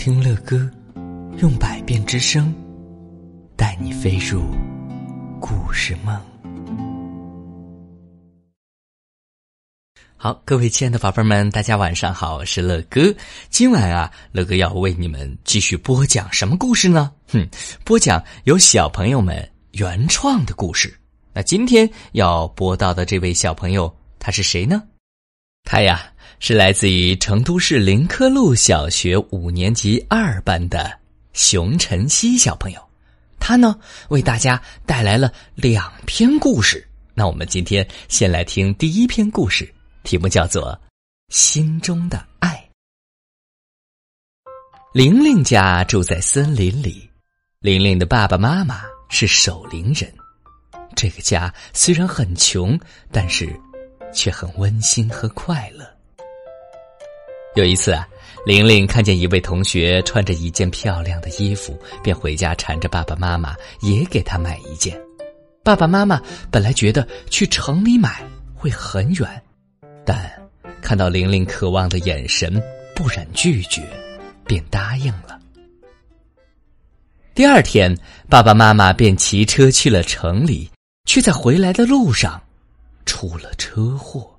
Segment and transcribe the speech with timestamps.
[0.00, 0.58] 听乐歌，
[1.42, 2.54] 用百变之声，
[3.54, 4.44] 带你飞入
[5.38, 6.18] 故事梦。
[10.16, 13.14] 好，各位亲爱的宝贝们，大家晚上好，我是乐哥。
[13.50, 17.12] 今晚啊，乐哥要为你们继续播讲什么故事呢？
[17.28, 17.46] 哼，
[17.84, 20.98] 播讲由小朋友们原创的故事。
[21.34, 24.82] 那今天要播到的这位小朋友，他是谁呢？
[25.64, 30.98] 他呀，是来自于成都市林科路小学五年级二班的
[31.32, 32.90] 熊晨曦小朋友。
[33.38, 33.78] 他呢，
[34.08, 36.86] 为大家带来了两篇故事。
[37.14, 40.72] 那我们今天先来听第一篇故事，题目叫做
[41.28, 42.48] 《心中的爱》。
[44.92, 47.08] 玲玲家住在森林里，
[47.60, 50.12] 玲玲的爸爸妈妈是守林人。
[50.96, 52.78] 这个家虽然很穷，
[53.12, 53.48] 但是。
[54.12, 55.84] 却很温馨和快乐。
[57.56, 58.06] 有一次啊，
[58.46, 64.96] 玲玲看见一位同学穿着一件漂亮的衣服，便回家缠着爸爸妈妈也给他买一件。
[65.64, 68.22] 爸爸妈妈本来觉得去城里买
[68.54, 69.42] 会很远，
[70.06, 70.30] 但
[70.80, 72.62] 看到玲玲渴望的眼神，
[72.94, 73.82] 不忍拒绝，
[74.46, 75.38] 便答应了。
[77.34, 77.96] 第二天，
[78.28, 80.70] 爸爸妈妈便骑车去了城里，
[81.04, 82.40] 却在回来的路上。
[83.10, 84.38] 出了车祸。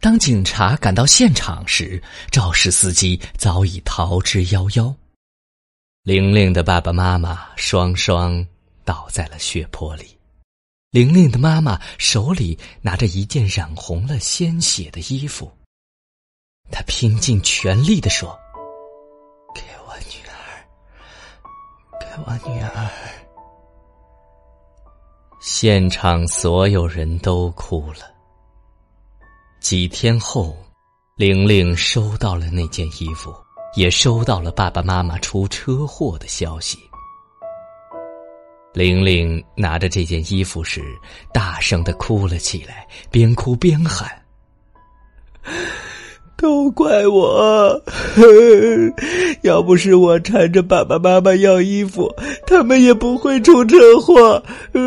[0.00, 4.92] 当警察赶到现场时，肇事司机早已逃之夭夭。
[6.02, 8.44] 玲玲的爸爸妈妈双双
[8.84, 10.18] 倒在了血泊里。
[10.90, 15.48] 玲玲的妈妈手里拿着一件染红了鲜血的衣服，
[16.72, 18.36] 她拼尽全力的说
[19.54, 20.36] ：“给我女儿，
[22.00, 22.90] 给我女儿。”
[25.40, 28.12] 现场所有人都哭了。
[29.60, 30.56] 几天后，
[31.16, 33.32] 玲玲收到了那件衣服，
[33.76, 36.78] 也收到了爸爸妈妈出车祸的消息。
[38.74, 40.82] 玲玲拿着这件衣服时，
[41.32, 44.10] 大声的哭了起来，边哭边喊。
[46.38, 47.82] 都怪我！
[49.42, 52.08] 要不是我缠着爸爸妈妈要衣服，
[52.46, 54.40] 他们也不会出车祸。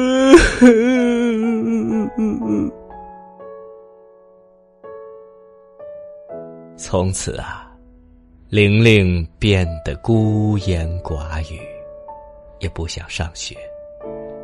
[6.78, 7.70] 从此啊，
[8.50, 11.60] 玲玲变得孤言寡语，
[12.60, 13.56] 也不想上学。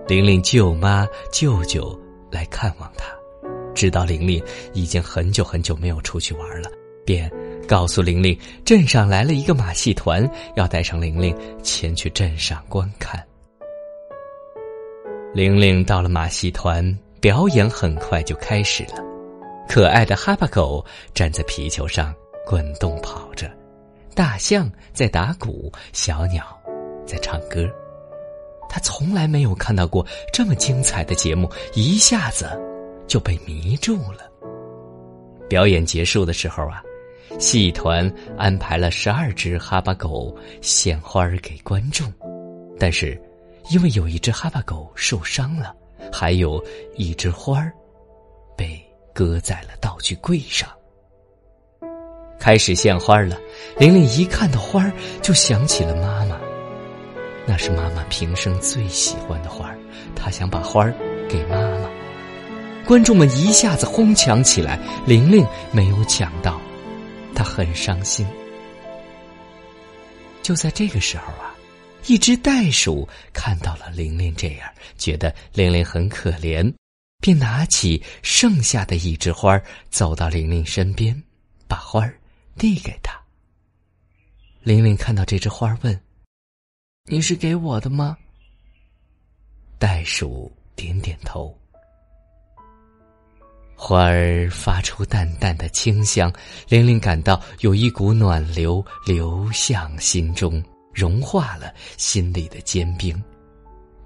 [0.07, 1.97] 玲玲舅妈、舅舅
[2.29, 3.05] 来看望她，
[3.73, 4.43] 知道玲玲
[4.73, 6.69] 已经很久很久没有出去玩了。
[7.07, 7.31] 便
[7.65, 13.25] 告诉玲玲，镇上来了一个马戏团，要带上玲玲前去镇上观看。
[15.33, 19.01] 玲玲到了马戏团，表演很快就开始了。
[19.69, 22.13] 可爱的哈巴狗站在皮球上
[22.45, 23.49] 滚动跑着，
[24.13, 26.43] 大象在打鼓，小鸟
[27.05, 27.69] 在唱歌。
[28.69, 32.49] 他从来没有看到过这么精彩的节目，一下子
[33.07, 34.29] 就被迷住了。
[35.47, 36.83] 表演结束的时候啊。
[37.39, 42.11] 戏团安排了十二只哈巴狗献花给观众，
[42.79, 43.19] 但是
[43.69, 45.73] 因为有一只哈巴狗受伤了，
[46.11, 46.63] 还有
[46.95, 47.71] 一只花儿
[48.55, 48.79] 被
[49.13, 50.67] 搁在了道具柜上。
[52.39, 53.37] 开始献花了，
[53.77, 56.39] 玲玲一看到花儿就想起了妈妈，
[57.45, 59.77] 那是妈妈平生最喜欢的花儿，
[60.15, 60.93] 她想把花儿
[61.29, 61.89] 给妈妈。
[62.85, 66.59] 观众们一下子哄抢起来，玲玲没有抢到。
[67.37, 68.25] 他很伤心。
[70.41, 71.55] 就在这个时候啊，
[72.07, 74.67] 一只袋鼠看到了玲玲这样，
[74.97, 76.73] 觉得玲玲很可怜，
[77.19, 79.61] 便拿起剩下的一枝花，
[79.91, 81.21] 走到玲玲身边，
[81.67, 82.19] 把花儿
[82.57, 83.15] 递给她。
[84.63, 86.01] 玲玲看到这枝花，问
[87.05, 88.17] ：“你是给我的吗？”
[89.77, 91.55] 袋鼠点点头。
[93.79, 96.33] 花儿发出淡淡的清香，
[96.67, 100.61] 玲玲感到有一股暖流流向心中，
[100.91, 103.23] 融化了心里的坚冰。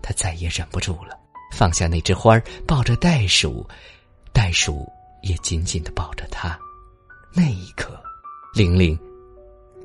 [0.04, 1.18] 她再也忍不住了，
[1.54, 2.38] 放下那枝花
[2.68, 3.66] 抱着袋鼠，
[4.34, 4.86] 袋鼠
[5.24, 6.60] 也紧紧的抱着她。
[7.34, 7.98] 那一刻，
[8.54, 9.00] 玲玲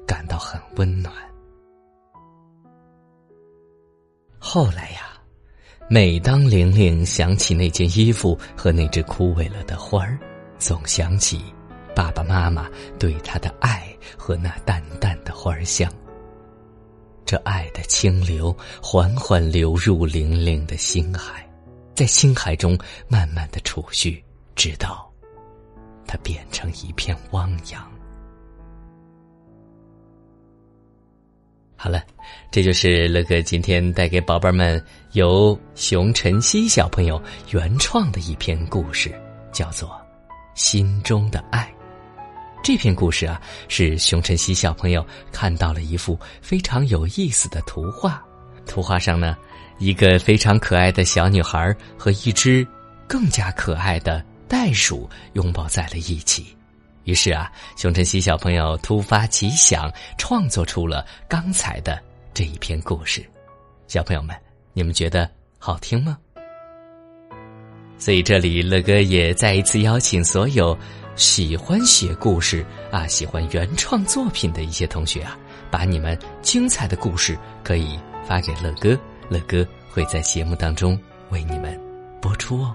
[0.04, 1.14] 感到很温暖。
[4.36, 5.15] 后来呀。
[5.88, 10.18] 每当玲玲想起那件衣服和那只枯萎了的花儿，
[10.58, 11.40] 总想起
[11.94, 12.68] 爸爸妈妈
[12.98, 13.86] 对她的爱
[14.18, 15.88] 和那淡淡的花香。
[17.24, 21.48] 这爱的清流缓缓流入玲玲的心海，
[21.94, 24.20] 在心海中慢慢的储蓄，
[24.56, 25.08] 直到
[26.04, 27.88] 它变成一片汪洋。
[31.76, 32.02] 好了，
[32.50, 34.82] 这就是乐哥今天带给宝贝们
[35.12, 39.14] 由熊晨曦小朋友原创的一篇故事，
[39.52, 39.88] 叫做
[40.54, 41.70] 《心中的爱》。
[42.64, 48.24] 这篇故事啊，是熊晨曦小朋友看到了一幅非常有意思的图画，
[48.64, 49.36] 图画上呢，
[49.78, 52.66] 一个非常可爱的小女孩和一只
[53.06, 56.55] 更加可爱的袋鼠拥抱在了一起。
[57.06, 59.88] 于是啊，熊晨曦小朋友突发奇想，
[60.18, 62.02] 创作出了刚才的
[62.34, 63.24] 这一篇故事。
[63.86, 64.36] 小朋友们，
[64.72, 66.18] 你们觉得好听吗？
[67.96, 70.76] 所以这里乐哥也再一次邀请所有
[71.14, 75.38] 喜欢写故事啊、喜欢原创作品的一些同学啊，
[75.70, 78.98] 把你们精彩的故事可以发给乐哥，
[79.28, 81.00] 乐哥会在节目当中
[81.30, 81.80] 为你们
[82.20, 82.74] 播出哦。